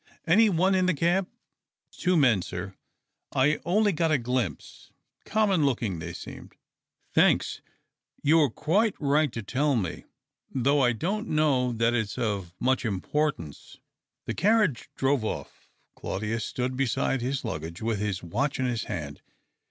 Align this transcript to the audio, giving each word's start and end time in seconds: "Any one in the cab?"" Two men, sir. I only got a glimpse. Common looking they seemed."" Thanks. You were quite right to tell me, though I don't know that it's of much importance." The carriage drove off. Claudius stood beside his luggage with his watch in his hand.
"Any 0.25 0.49
one 0.49 0.73
in 0.73 0.87
the 0.87 0.95
cab?"" 0.95 1.27
Two 1.91 2.17
men, 2.17 2.41
sir. 2.41 2.73
I 3.35 3.59
only 3.63 3.91
got 3.91 4.09
a 4.11 4.17
glimpse. 4.17 4.89
Common 5.25 5.63
looking 5.63 5.99
they 5.99 6.11
seemed."" 6.13 6.53
Thanks. 7.13 7.61
You 8.23 8.39
were 8.39 8.49
quite 8.49 8.95
right 8.99 9.31
to 9.31 9.43
tell 9.43 9.75
me, 9.75 10.05
though 10.49 10.81
I 10.81 10.93
don't 10.93 11.27
know 11.27 11.71
that 11.73 11.93
it's 11.93 12.17
of 12.17 12.51
much 12.59 12.83
importance." 12.83 13.77
The 14.25 14.33
carriage 14.33 14.89
drove 14.95 15.23
off. 15.23 15.69
Claudius 15.93 16.45
stood 16.45 16.75
beside 16.75 17.21
his 17.21 17.45
luggage 17.45 17.83
with 17.83 17.99
his 17.99 18.23
watch 18.23 18.57
in 18.59 18.65
his 18.65 18.85
hand. 18.85 19.21